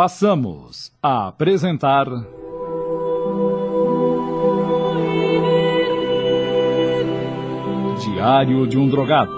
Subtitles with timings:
[0.00, 2.06] passamos a apresentar.
[8.00, 9.30] Diário de um Drogado.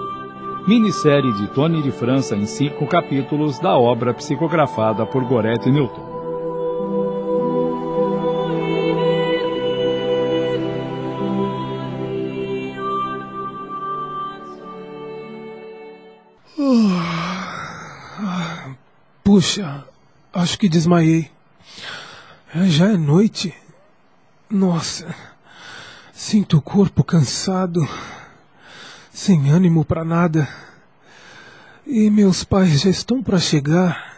[0.65, 6.13] Minissérie de Tony de França em cinco capítulos da obra psicografada por Gorete Newton.
[19.25, 19.72] Puxa,
[20.43, 21.31] acho que desmaiei.
[22.53, 23.53] É, já é noite.
[24.49, 25.15] Nossa,
[26.11, 27.87] sinto o corpo cansado,
[29.11, 30.47] sem ânimo para nada.
[31.87, 34.17] E meus pais já estão para chegar.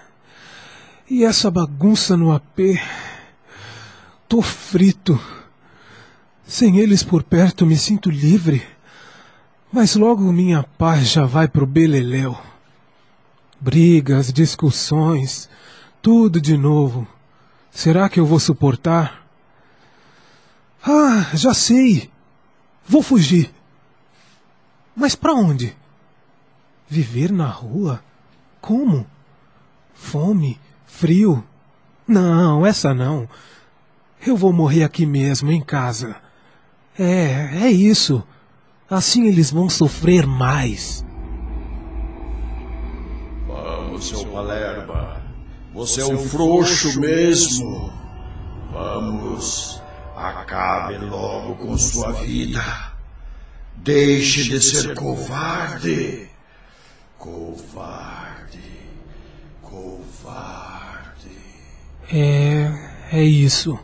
[1.09, 2.81] E essa bagunça no AP.
[4.27, 5.19] Tô frito.
[6.45, 8.65] Sem eles por perto me sinto livre.
[9.71, 12.35] Mas logo minha paz já vai pro beleléu.
[13.61, 15.49] Brigas, discussões,
[16.05, 17.07] tudo de novo.
[17.71, 19.25] Será que eu vou suportar?
[20.83, 22.11] Ah, já sei.
[22.87, 23.51] Vou fugir.
[24.95, 25.75] Mas para onde?
[26.87, 28.03] Viver na rua?
[28.61, 29.07] Como?
[29.95, 30.59] Fome?
[30.85, 31.43] Frio?
[32.07, 33.27] Não, essa não.
[34.23, 36.17] Eu vou morrer aqui mesmo, em casa.
[36.99, 38.23] É, é isso.
[38.87, 41.03] Assim eles vão sofrer mais.
[43.47, 45.24] Vamos, seu Palerma.
[45.75, 47.91] Você é um frouxo mesmo.
[48.71, 49.81] Vamos,
[50.15, 52.63] acabe logo com sua vida.
[53.75, 56.29] Deixe de ser covarde.
[57.17, 58.63] Covarde.
[59.61, 61.37] Covarde.
[62.09, 62.71] É.
[63.11, 63.77] é isso.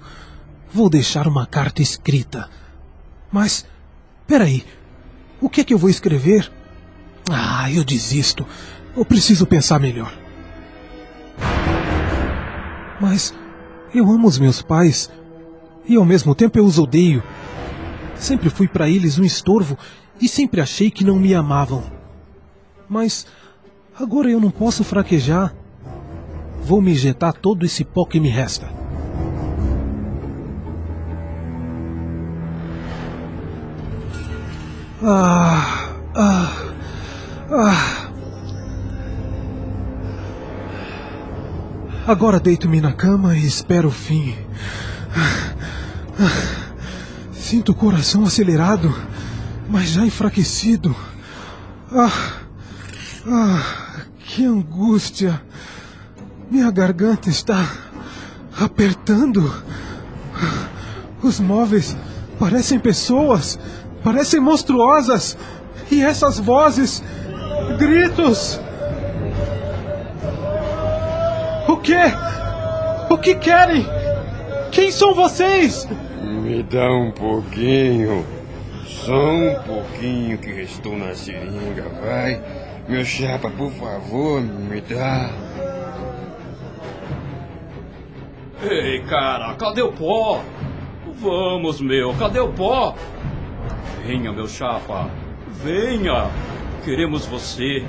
[0.74, 2.50] Vou deixar uma carta escrita.
[3.30, 3.66] Mas.
[4.26, 4.66] Peraí.
[5.42, 6.50] O que é que eu vou escrever?
[7.30, 8.48] Ah, eu desisto.
[8.96, 10.21] Eu preciso pensar melhor.
[13.02, 13.34] Mas
[13.96, 15.10] eu amo os meus pais
[15.88, 17.24] e ao mesmo tempo eu os odeio.
[18.16, 19.76] Sempre fui para eles um estorvo
[20.22, 21.84] e sempre achei que não me amavam.
[22.88, 23.26] Mas
[24.00, 25.52] agora eu não posso fraquejar.
[26.64, 28.70] Vou me injetar todo esse pó que me resta.
[35.04, 36.54] Ah, ah,
[37.50, 38.01] ah.
[42.12, 44.36] Agora deito-me na cama e espero o fim.
[47.32, 48.94] Sinto o coração acelerado,
[49.70, 50.94] mas já enfraquecido.
[51.90, 52.34] Ah,
[53.26, 55.42] ah, que angústia!
[56.52, 57.66] Minha garganta está
[58.60, 59.50] apertando.
[61.24, 61.96] Os móveis
[62.38, 63.58] parecem pessoas,
[64.04, 65.38] parecem monstruosas.
[65.90, 67.02] E essas vozes,
[67.80, 68.60] gritos.
[71.92, 73.14] Quê?
[73.14, 73.86] O que querem?
[74.72, 75.88] Quem são vocês?
[76.22, 78.26] Me dá um pouquinho.
[78.86, 82.42] Só um pouquinho que restou na seringa, vai.
[82.88, 85.30] Meu chapa, por favor, me dá.
[88.64, 90.42] Ei, cara, cadê o pó?
[91.20, 92.96] Vamos, meu, cadê o pó?
[94.06, 95.10] Venha, meu chapa.
[95.64, 96.30] Venha.
[96.86, 97.84] Queremos você.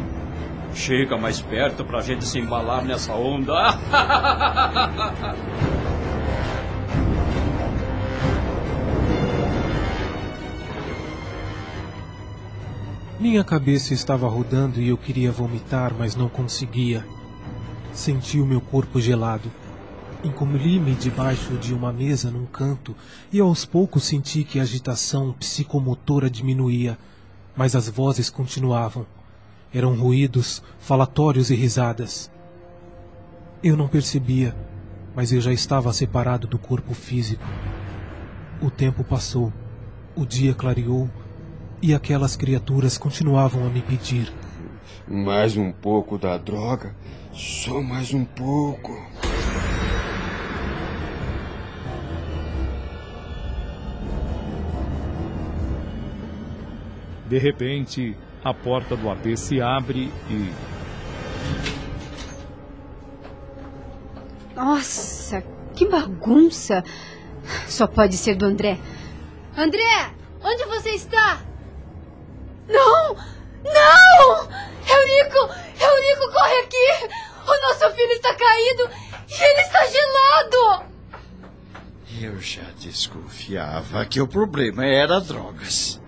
[0.74, 3.52] Chega mais perto pra gente se embalar nessa onda.
[13.22, 17.06] Minha cabeça estava rodando e eu queria vomitar, mas não conseguia.
[17.92, 19.48] Senti o meu corpo gelado.
[20.24, 22.96] Encolhi-me debaixo de uma mesa num canto
[23.32, 26.98] e aos poucos senti que a agitação psicomotora diminuía,
[27.54, 29.06] mas as vozes continuavam.
[29.74, 32.30] Eram ruídos, falatórios e risadas.
[33.62, 34.54] Eu não percebia,
[35.14, 37.44] mas eu já estava separado do corpo físico.
[38.60, 39.52] O tempo passou,
[40.14, 41.08] o dia clareou
[41.80, 44.32] e aquelas criaturas continuavam a me pedir.
[45.08, 46.94] Mais um pouco da droga?
[47.32, 48.92] Só mais um pouco.
[57.26, 58.14] De repente,
[58.44, 60.52] a porta do AP se abre e.
[64.54, 65.42] Nossa,
[65.74, 66.82] que bagunça!
[67.66, 68.78] Só pode ser do André.
[69.56, 71.40] André, onde você está?
[72.68, 73.14] Não!
[73.64, 74.48] Não!
[74.88, 75.38] Eurico!
[75.80, 77.14] Eurico, corre aqui!
[77.44, 78.90] O nosso filho está caído
[79.28, 80.92] e ele está gelado!
[82.20, 86.00] Eu já desconfiava que o problema era drogas.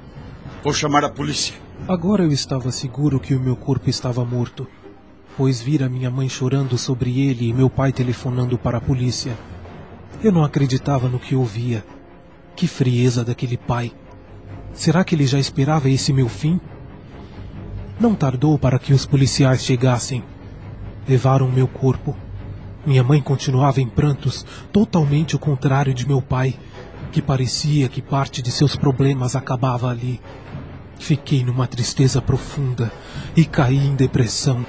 [0.63, 1.64] Vou chamar a polícia.
[1.87, 4.67] Agora eu estava seguro que o meu corpo estava morto.
[5.37, 9.37] pois vira minha mãe chorando sobre ele e meu pai telefonando para a polícia.
[10.23, 11.85] Eu não acreditava no que ouvia.
[12.57, 13.93] Que frieza daquele pai.
[14.73, 16.61] Será que ele já esperava esse meu fim?
[18.01, 20.23] Não tardou para que os policiais chegassem.
[21.07, 22.17] Levaram meu corpo.
[22.87, 26.55] Minha mãe continuava em prantos, totalmente o contrário de meu pai,
[27.11, 30.21] que parecia que parte de seus problemas acabava ali.
[31.05, 32.91] Fiquei numa tristeza profunda
[33.37, 34.65] e caí em depressão.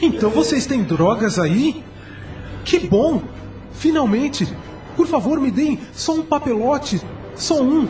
[0.00, 1.84] Então vocês têm drogas aí?
[2.64, 3.22] Que bom!
[3.74, 4.48] Finalmente!
[4.96, 6.98] Por favor, me deem só um papelote.
[7.36, 7.86] Só um.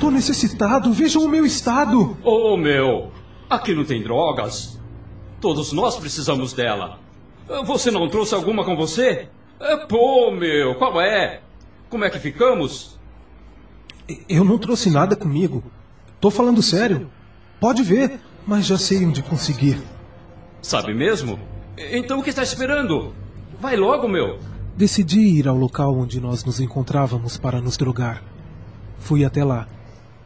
[0.00, 0.92] Tô necessitado.
[0.92, 2.16] Vejam o meu estado.
[2.22, 3.10] Ô, meu,
[3.48, 4.80] aqui não tem drogas.
[5.40, 6.98] Todos nós precisamos dela.
[7.66, 9.28] Você não trouxe alguma com você?
[9.60, 11.40] É, pô, meu, qual é?
[11.88, 12.98] Como é que ficamos?
[14.28, 15.62] Eu não trouxe nada comigo.
[16.20, 17.10] Tô falando sério.
[17.60, 19.80] Pode ver, mas já sei onde conseguir.
[20.60, 21.38] Sabe mesmo?
[21.76, 23.14] Então o que está esperando?
[23.60, 24.38] Vai logo, meu.
[24.76, 28.22] Decidi ir ao local onde nós nos encontrávamos para nos drogar.
[28.98, 29.68] Fui até lá.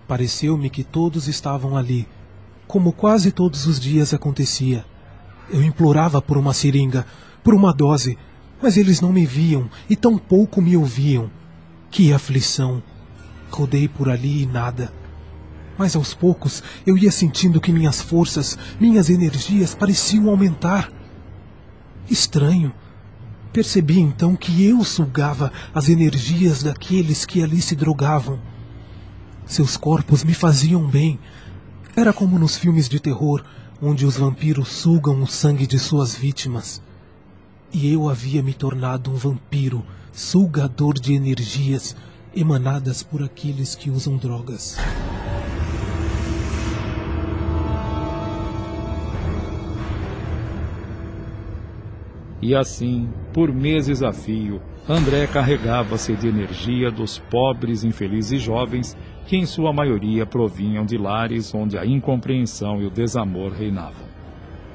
[0.09, 2.09] Pareceu-me que todos estavam ali,
[2.67, 4.87] como quase todos os dias acontecia.
[5.51, 7.05] Eu implorava por uma seringa,
[7.45, 8.17] por uma dose,
[8.61, 11.31] mas eles não me viam e tampouco me ouviam.
[11.91, 12.83] Que aflição!
[13.51, 14.91] Rodei por ali e nada.
[15.77, 20.91] Mas aos poucos eu ia sentindo que minhas forças, minhas energias pareciam aumentar.
[22.09, 22.73] Estranho.
[23.53, 28.41] Percebi então que eu sugava as energias daqueles que ali se drogavam.
[29.49, 31.19] Seus corpos me faziam bem.
[31.97, 33.43] Era como nos filmes de terror,
[33.81, 36.83] onde os vampiros sugam o sangue de suas vítimas.
[37.73, 41.97] E eu havia me tornado um vampiro, sugador de energias
[42.37, 44.77] emanadas por aqueles que usam drogas.
[52.43, 58.97] E assim, por meses a fio, André carregava-se de energia dos pobres infelizes jovens
[59.29, 64.09] que em sua maioria provinham de lares onde a incompreensão e o desamor reinavam.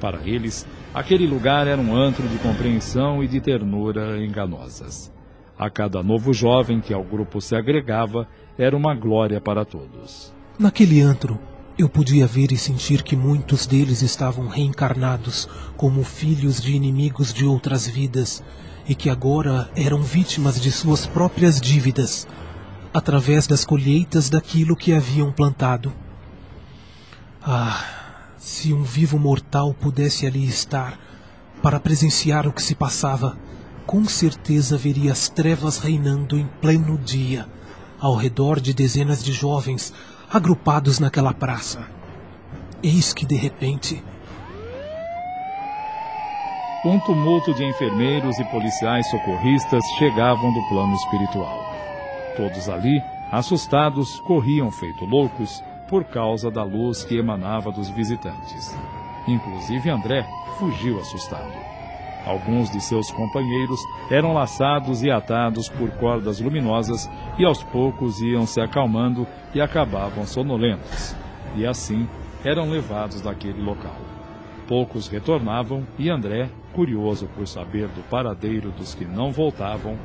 [0.00, 0.64] Para eles,
[0.94, 5.12] aquele lugar era um antro de compreensão e de ternura enganosas.
[5.58, 10.32] A cada novo jovem que ao grupo se agregava, era uma glória para todos.
[10.56, 11.36] Naquele antro,
[11.76, 17.44] eu podia ver e sentir que muitos deles estavam reencarnados como filhos de inimigos de
[17.44, 18.40] outras vidas
[18.88, 22.28] e que agora eram vítimas de suas próprias dívidas,
[22.94, 25.92] através das colheitas daquilo que haviam plantado.
[27.42, 27.82] Ah,
[28.38, 30.96] se um vivo mortal pudesse ali estar
[31.60, 33.36] para presenciar o que se passava,
[33.84, 37.48] com certeza veria as trevas reinando em pleno dia,
[37.98, 39.92] ao redor de dezenas de jovens
[40.32, 41.86] agrupados naquela praça.
[42.80, 44.04] Eis que de repente.
[46.84, 51.63] Um tumulto de enfermeiros e policiais socorristas chegavam do plano espiritual.
[52.36, 58.76] Todos ali, assustados, corriam feito loucos por causa da luz que emanava dos visitantes.
[59.28, 60.26] Inclusive André
[60.58, 61.52] fugiu assustado.
[62.26, 68.46] Alguns de seus companheiros eram laçados e atados por cordas luminosas e aos poucos iam
[68.46, 71.14] se acalmando e acabavam sonolentos.
[71.54, 72.08] E assim
[72.42, 73.96] eram levados daquele local.
[74.66, 79.98] Poucos retornavam e André, curioso por saber do paradeiro dos que não voltavam.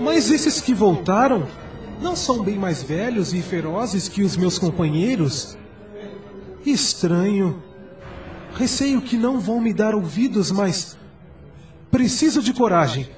[0.00, 1.46] Mas esses que voltaram
[2.00, 5.56] não são bem mais velhos e ferozes que os meus companheiros?
[6.64, 7.62] Estranho.
[8.54, 10.98] Receio que não vão me dar ouvidos, mas.
[11.90, 13.08] Preciso de coragem.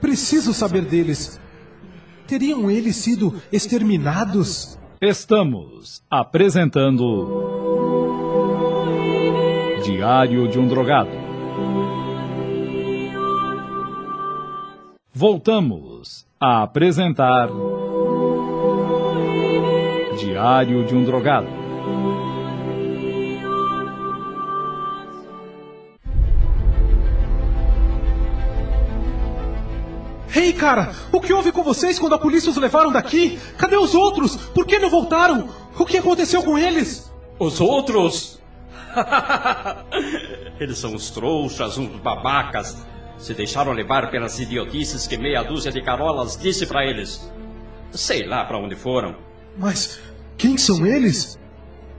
[0.00, 1.40] Preciso saber deles.
[2.26, 4.78] Teriam eles sido exterminados?
[5.00, 7.50] Estamos apresentando.
[9.84, 11.10] Diário de um Drogado.
[15.12, 15.91] Voltamos
[16.42, 17.48] a apresentar.
[20.18, 21.46] Diário de um Drogado.
[30.34, 33.38] Ei, cara, o que houve com vocês quando a polícia os levaram daqui?
[33.56, 34.34] Cadê os outros?
[34.34, 35.48] Por que não voltaram?
[35.78, 37.12] O que aconteceu com eles?
[37.38, 38.40] Os outros?
[40.58, 42.76] Eles são uns trouxas, uns babacas.
[43.22, 47.30] Se deixaram levar pelas idiotices que meia dúzia de carolas disse para eles.
[47.92, 49.14] Sei lá para onde foram.
[49.56, 50.00] Mas
[50.36, 51.38] quem são eles?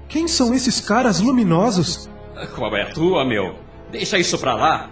[0.09, 2.09] Quem são esses caras luminosos?
[2.53, 3.57] Qual é a tua, meu?
[3.89, 4.91] Deixa isso pra lá.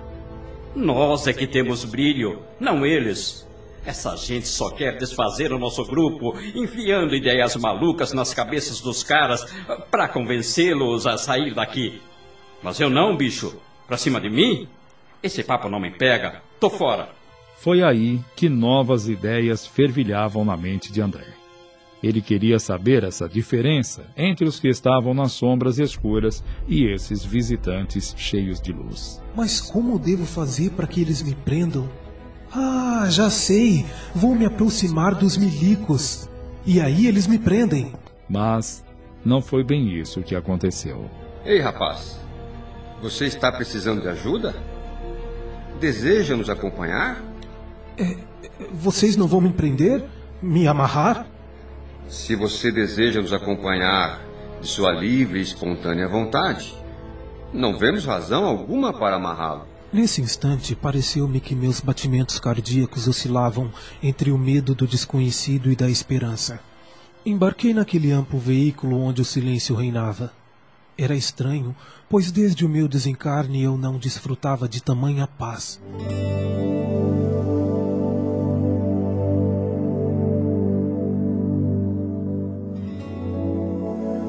[0.73, 3.45] Nós é que temos brilho, não eles.
[3.85, 9.45] Essa gente só quer desfazer o nosso grupo, enfiando ideias malucas nas cabeças dos caras
[9.91, 12.01] para convencê-los a sair daqui.
[12.63, 13.53] Mas eu não, bicho.
[13.85, 14.69] Pra cima de mim?
[15.23, 16.41] Esse papo não me pega.
[16.59, 17.09] Tô fora.
[17.57, 21.27] Foi aí que novas ideias fervilhavam na mente de André.
[22.01, 28.15] Ele queria saber essa diferença entre os que estavam nas sombras escuras e esses visitantes
[28.17, 29.21] cheios de luz.
[29.35, 31.87] Mas como devo fazer para que eles me prendam?
[32.51, 33.85] Ah, já sei!
[34.15, 36.27] Vou me aproximar dos milicos.
[36.65, 37.93] E aí eles me prendem.
[38.27, 38.83] Mas
[39.23, 41.09] não foi bem isso que aconteceu.
[41.45, 42.19] Ei, rapaz,
[42.99, 44.55] você está precisando de ajuda?
[45.81, 47.19] Deseja nos acompanhar?
[47.97, 48.15] É,
[48.71, 50.03] vocês não vão me prender?
[50.39, 51.25] Me amarrar?
[52.07, 54.21] Se você deseja nos acompanhar
[54.61, 56.77] de sua livre e espontânea vontade,
[57.51, 59.65] não vemos razão alguma para amarrá-lo.
[59.91, 63.71] Nesse instante, pareceu-me que meus batimentos cardíacos oscilavam
[64.03, 66.59] entre o medo do desconhecido e da esperança.
[67.25, 70.31] Embarquei naquele amplo veículo onde o silêncio reinava.
[70.97, 71.75] Era estranho,
[72.09, 75.81] pois desde o meu desencarne eu não desfrutava de tamanha paz.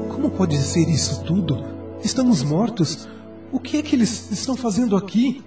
[0.09, 1.63] Como pode ser isso tudo?
[2.03, 3.07] Estamos mortos?
[3.51, 5.43] O que é que eles estão fazendo aqui?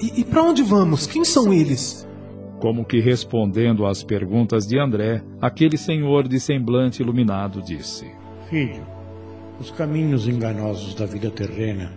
[0.00, 1.06] E, e para onde vamos?
[1.06, 2.08] Quem são eles?
[2.58, 8.10] Como que respondendo às perguntas de André, aquele senhor de semblante iluminado disse:
[8.48, 8.86] Filho,
[9.60, 11.92] os caminhos enganosos da vida terrena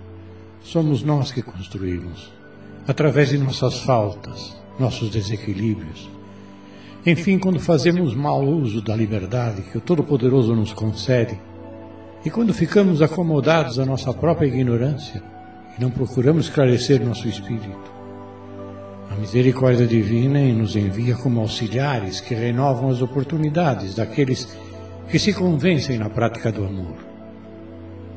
[0.61, 2.31] somos nós que construímos,
[2.87, 6.09] através de nossas faltas, nossos desequilíbrios.
[7.05, 11.39] Enfim, quando fazemos mau uso da liberdade que o Todo-Poderoso nos concede,
[12.25, 15.23] e quando ficamos acomodados à nossa própria ignorância
[15.77, 17.97] e não procuramos esclarecer nosso espírito,
[19.09, 24.57] a misericórdia divina nos envia como auxiliares que renovam as oportunidades daqueles
[25.09, 27.06] que se convencem na prática do amor.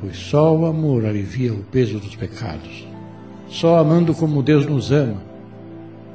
[0.01, 2.87] Pois só o amor alivia o peso dos pecados.
[3.47, 5.21] Só amando como Deus nos ama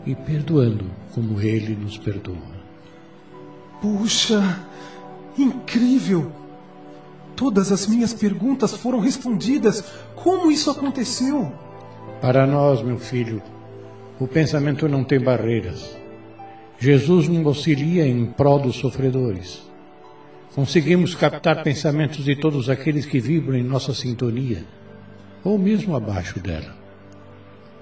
[0.05, 2.57] e perdoando como Ele nos perdoa.
[3.81, 4.61] Puxa,
[5.39, 6.33] incrível!
[7.37, 9.85] Todas as minhas perguntas foram respondidas.
[10.17, 11.53] Como isso aconteceu?
[12.21, 13.41] Para nós, meu filho,
[14.19, 15.97] o pensamento não tem barreiras.
[16.79, 19.63] Jesus não auxilia em prol dos sofredores.
[20.57, 24.65] Conseguimos captar pensamentos de todos aqueles que vibram em nossa sintonia,
[25.45, 26.75] ou mesmo abaixo dela.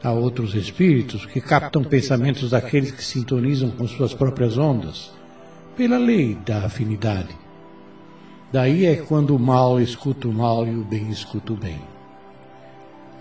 [0.02, 5.12] Há outros espíritos que captam pensamentos daqueles que sintonizam com suas próprias ondas,
[5.76, 7.36] pela lei da afinidade.
[8.52, 11.80] Daí é quando o mal escuta o mal e o bem escuta o bem.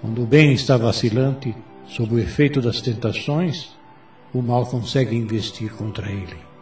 [0.02, 1.56] Quando o bem está vacilante,
[1.86, 3.70] sob o efeito das tentações,
[4.34, 6.53] o mal consegue investir contra ele.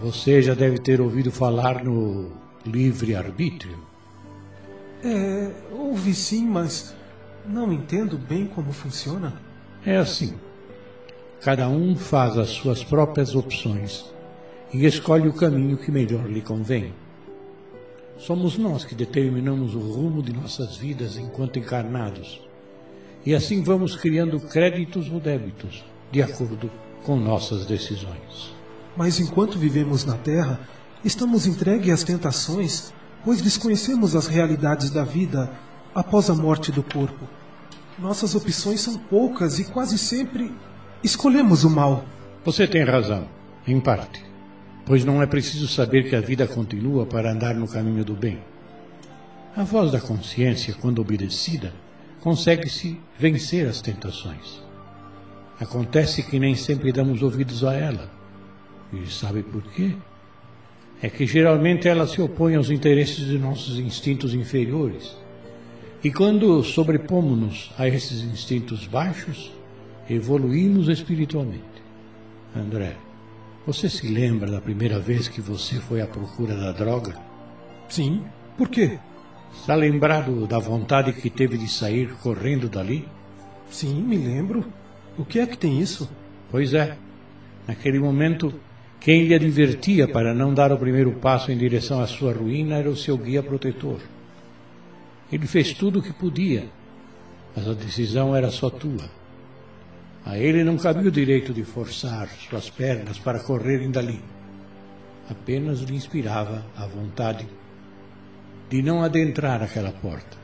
[0.00, 2.30] Você já deve ter ouvido falar no
[2.66, 3.78] livre-arbítrio.
[5.02, 6.94] É, ouvi sim, mas
[7.46, 9.32] não entendo bem como funciona.
[9.84, 10.34] É assim.
[11.40, 14.04] Cada um faz as suas próprias opções
[14.72, 16.92] e escolhe o caminho que melhor lhe convém.
[18.18, 22.40] Somos nós que determinamos o rumo de nossas vidas enquanto encarnados.
[23.24, 26.70] E assim vamos criando créditos ou débitos, de acordo
[27.04, 28.55] com nossas decisões.
[28.96, 30.60] Mas enquanto vivemos na Terra,
[31.04, 32.92] estamos entregues às tentações,
[33.24, 35.50] pois desconhecemos as realidades da vida
[35.94, 37.28] após a morte do corpo.
[37.98, 40.54] Nossas opções são poucas e quase sempre
[41.02, 42.04] escolhemos o mal.
[42.44, 43.28] Você tem razão,
[43.66, 44.24] em parte.
[44.84, 48.38] Pois não é preciso saber que a vida continua para andar no caminho do bem.
[49.56, 51.72] A voz da consciência, quando obedecida,
[52.20, 54.62] consegue-se vencer as tentações.
[55.58, 58.15] Acontece que nem sempre damos ouvidos a ela.
[59.04, 59.92] E sabe por quê?
[61.02, 65.16] É que geralmente ela se opõe aos interesses de nossos instintos inferiores.
[66.02, 69.52] E quando sobrepomos-nos a esses instintos baixos,
[70.08, 71.64] evoluímos espiritualmente.
[72.54, 72.96] André,
[73.66, 77.16] você se lembra da primeira vez que você foi à procura da droga?
[77.88, 78.22] Sim.
[78.56, 78.98] Por quê?
[79.52, 83.06] Está lembrado da vontade que teve de sair correndo dali?
[83.68, 84.64] Sim, me lembro.
[85.18, 86.08] O que é que tem isso?
[86.50, 86.96] Pois é.
[87.66, 88.54] Naquele momento,
[89.06, 92.90] quem lhe advertia para não dar o primeiro passo em direção à sua ruína era
[92.90, 94.00] o seu guia protetor.
[95.30, 96.64] Ele fez tudo o que podia,
[97.54, 99.08] mas a decisão era só tua.
[100.24, 104.20] A ele não cabia o direito de forçar suas pernas para correrem dali.
[105.30, 107.46] Apenas lhe inspirava a vontade
[108.68, 110.36] de não adentrar aquela porta.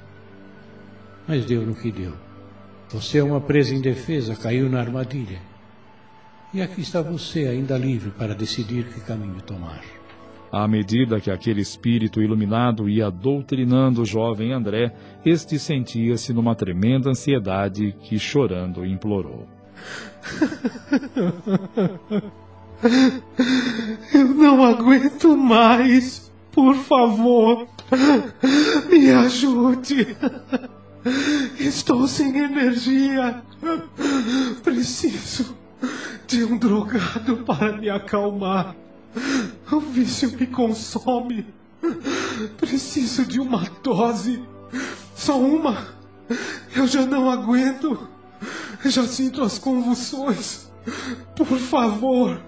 [1.26, 2.12] Mas deu no que deu.
[2.90, 5.50] Você é uma presa indefesa, caiu na armadilha.
[6.54, 9.82] E aqui está você, ainda livre para decidir que caminho tomar.
[10.52, 14.94] À medida que aquele espírito iluminado ia doutrinando o jovem André,
[15.24, 19.48] este sentia-se numa tremenda ansiedade que, chorando, implorou.
[24.12, 26.30] Eu não aguento mais.
[26.50, 27.66] Por favor,
[28.90, 30.14] me ajude.
[31.58, 33.42] Estou sem energia.
[34.62, 35.61] Preciso
[36.26, 38.74] de um drogado para me acalmar.
[39.70, 41.46] O vício me consome.
[42.56, 44.42] Preciso de uma dose.
[45.14, 45.88] Só uma.
[46.74, 48.08] Eu já não aguento.
[48.84, 50.70] Já sinto as convulsões.
[51.36, 52.40] Por favor.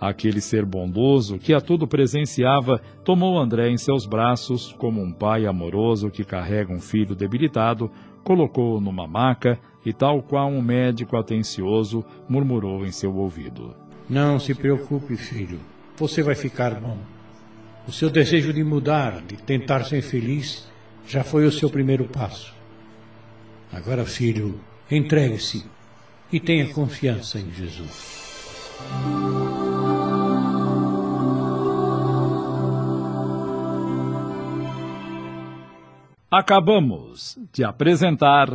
[0.00, 5.46] Aquele ser bondoso que a tudo presenciava tomou André em seus braços como um pai
[5.46, 7.88] amoroso que carrega um filho debilitado,
[8.24, 13.74] colocou-o numa maca e, tal qual um médico atencioso, murmurou em seu ouvido:
[14.08, 15.60] Não se preocupe, filho.
[15.96, 16.98] Você vai ficar bom.
[17.86, 20.70] O seu desejo de mudar, de tentar ser feliz,
[21.06, 22.54] já foi o seu primeiro passo.
[23.72, 24.60] Agora, filho,
[24.90, 25.64] entregue-se
[26.32, 28.22] e tenha confiança em Jesus.
[36.30, 38.48] Acabamos de apresentar.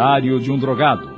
[0.00, 1.10] Diário de um Drogado.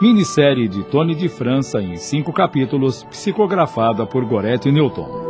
[0.00, 5.21] Minissérie de Tony de França em cinco capítulos, psicografada por Gorete Newton.